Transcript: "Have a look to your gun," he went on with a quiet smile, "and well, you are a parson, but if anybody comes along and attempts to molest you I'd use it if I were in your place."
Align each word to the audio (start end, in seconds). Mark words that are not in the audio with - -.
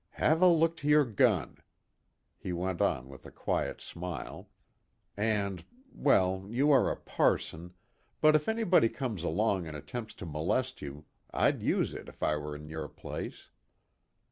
"Have 0.13 0.41
a 0.41 0.47
look 0.47 0.75
to 0.77 0.87
your 0.87 1.05
gun," 1.05 1.57
he 2.35 2.51
went 2.51 2.81
on 2.81 3.07
with 3.07 3.23
a 3.27 3.31
quiet 3.31 3.79
smile, 3.81 4.49
"and 5.15 5.63
well, 5.93 6.47
you 6.49 6.71
are 6.71 6.89
a 6.89 6.95
parson, 6.95 7.75
but 8.19 8.35
if 8.35 8.49
anybody 8.49 8.89
comes 8.89 9.21
along 9.21 9.67
and 9.67 9.77
attempts 9.77 10.15
to 10.15 10.25
molest 10.25 10.81
you 10.81 11.05
I'd 11.29 11.61
use 11.61 11.93
it 11.93 12.09
if 12.09 12.23
I 12.23 12.35
were 12.35 12.55
in 12.55 12.67
your 12.67 12.87
place." 12.87 13.49